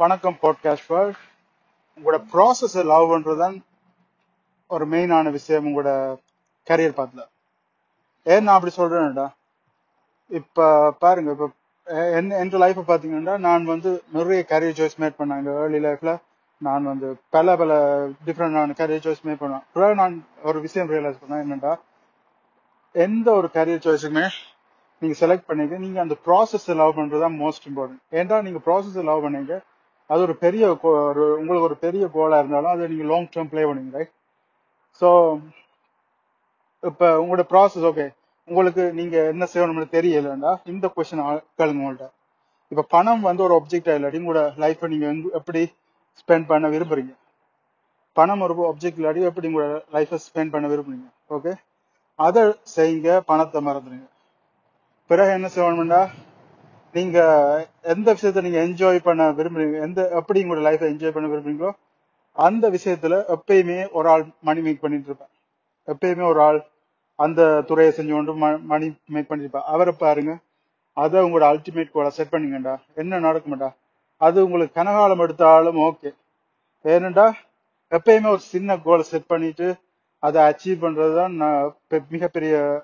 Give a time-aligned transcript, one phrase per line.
[0.00, 1.16] வணக்கம் podcast world
[1.98, 3.62] உங்களோட process love பண்றதுதான்
[4.66, 6.16] ஒரு மெயினான விஷயம் உங்களோட
[6.66, 7.26] கரியர் பாத்துல
[8.24, 9.28] ஏன் நான் அப்படி சொல்றேன்டா
[10.26, 11.50] இப்ப பாருங்க இப்ப
[12.12, 15.62] என் என் லைஃப்பை பார்த்தீங்கன்னா நான் வந்து நிறைய கரியர் சாய்ஸ் மேட் பண்ணேன்.
[15.62, 16.18] ஏர்லி லைஃப்ல
[16.58, 17.72] நான் வந்து பல பல
[18.26, 21.78] டிஃப்ரெண்டான கரியர் சாய்ஸ் மேட் பண்ணுவேன் நான் ஒரு விஷயம் ரியலைஸ் பண்ணேன் என்னடா
[22.92, 24.28] எந்த ஒரு கரியர் சாய்ஸுமே
[24.98, 29.24] நீங்க செலக்ட் பண்ணீங்க நீங்க அந்த ப்ராசஸ் லவ் பண்ணுறது தான் மோஸ்ட் இம்பார்ட்டன்ட் ஏன்டா நீங்க ப்ராசஸ் லவ்
[29.24, 29.60] பண்ணீங்க?
[30.10, 33.64] அது ஒரு பெரிய கோ- ஒரு உங்களுக்கு ஒரு பெரிய கோலா இருந்தாலும் அதை நீங்க லாங் டேர்ம் ப்ளே
[33.64, 34.12] பண்ணுங்க ரைட்
[35.02, 35.08] ஸோ
[36.82, 38.06] இப்ப உங்களோட ப்ராசஸ் ஓகே
[38.48, 41.22] உங்களுக்கு நீங்க என்ன செய்யணும்னு தெரியலண்டா இந்த கொஸ்டின்
[41.58, 42.08] கேளுங்க உங்கள்ட்ட.
[42.72, 45.62] இப்ப பணம் வந்து ஒரு ஒப்ஜெக்டா இல்லாட்டி உங்களோட லைஃப்பை நீங்க எப்படி
[46.20, 47.12] ஸ்பெண்ட் பண்ண விரும்புறீங்க?
[48.16, 51.08] பணம் ஒரு ஒப்ஜெக்ட் இல்லாட்டி எப்படி உங்களோட லைஃப்பை ஸ்பெண்ட் பண்ண விரும்புறீங்க?
[51.30, 51.52] ஓகே
[52.18, 52.42] அதை
[52.76, 54.08] செய்யுங்க பணத்தை மறந்துடுங்க.
[55.10, 56.00] பிறகு என்ன செய்யணும்னா
[56.92, 57.18] நீங்க
[57.82, 59.80] எந்த விஷயத்த நீங்க என்ஜாய் பண்ண விரும்புறீங்க?
[59.80, 61.70] எந்த எப்படி உங்களோட லைஃப்பை என்ஜாய் பண்ண விரும்புறீங்களோ
[62.32, 65.34] அந்த விஷயத்துல எப்பயுமே ஒரு ஆள் மணி மேக் பண்ணிட்டு இருப்பேன்.
[65.86, 66.64] எப்பயுமே ஒரு ஆள்
[67.14, 70.38] அந்த துறையை செஞ்சு கொண்டு மணி மேக் பண்ணிருப்பேன் அவரை பாருங்க.
[70.92, 72.76] அதை உங்களோட அல்டிமேட் கோலை செட் பண்ணீங்கடா.
[72.94, 73.74] என்ன நடக்கும்டா?
[74.16, 76.14] அது உங்களுக்கு கனகாலம் எடுத்தாலும் ஓகே
[76.84, 77.32] ஏனண்டா
[77.90, 79.76] எப்பயுமே ஒரு சின்ன கோலை செட் பண்ணிட்டு
[80.18, 82.82] அதை அச்சீவ் பண்றது நான் பெ- மிகப்பெரிய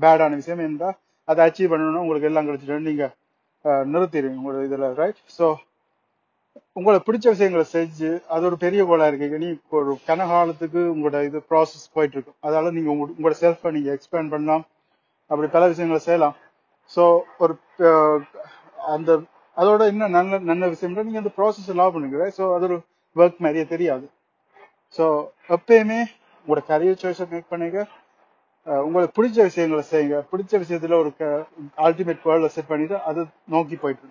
[0.00, 0.60] பேடான விஷயம்.
[0.60, 0.92] ஏனண்டா
[1.24, 3.14] அதை அச்சீவ் பண்ணணும்னா உங்களுக்கு எல்லாம் கிடைச்சிட்டு நீங்க
[3.92, 5.48] நிறுத்திடுவீங்க உங்களோட இதுல ரைட் ஸோ
[6.78, 9.38] உங்களை பிடிச்ச விஷயங்களை செஞ்சு அது ஒரு பெரிய கோலாக இருக்கு.
[9.44, 14.32] நீ ஒரு கனகாலத்துக்கு உங்களோட இது ப்ராசஸ் போயிட்டு இருக்கும் அதால நீங்க உங்க- உங்களோட செல்ஃபை நீங்க எக்ஸ்பேண்ட்
[14.34, 14.64] பண்ணலாம்.
[15.30, 16.36] அப்படி பல விஷயங்களை செய்யலாம்.
[16.96, 17.04] ஸோ
[17.44, 17.54] ஒரு
[18.94, 19.10] அந்த
[19.56, 22.78] அதோட இன்னும் நல்ல நல்ல விஷயம்னா நீங்க அந்த ப்ராசஸ் லாப் பண்ணுங்க ஸோ அது ஒரு
[23.16, 24.06] ஒர்க் மாதிரியே தெரியாது.
[24.98, 25.04] ஸோ
[25.56, 26.00] எப்பயுமே
[26.46, 27.80] உங்களோட கரியர் சாய்ஸை மேக் பண்ணுங்க.
[28.68, 30.18] உங்களுக்கு பிடிச்ச விஷயங்களை செய்யுங்க.
[30.32, 31.12] பிடிச்ச விஷயத்துல ஒரு
[31.86, 34.08] அல்டிமேட் கோலை செட் பண்ணிட்டு அதை நோக்கி போயிட்டு